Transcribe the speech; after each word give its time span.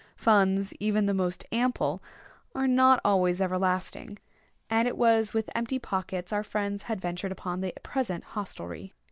Funds 0.15 0.73
even 0.79 1.05
the 1.05 1.13
most 1.13 1.45
ample, 1.51 2.01
are 2.55 2.65
not 2.65 2.99
always 3.05 3.39
everlasting: 3.39 4.17
and 4.67 4.87
it 4.87 4.97
was 4.97 5.35
with 5.35 5.47
empty 5.53 5.77
pockets 5.77 6.33
our 6.33 6.41
friends 6.41 6.81
had 6.81 6.99
ventured 6.99 7.31
upon 7.31 7.61
the 7.61 7.71
present 7.83 8.23
hostelrie. 8.33 8.93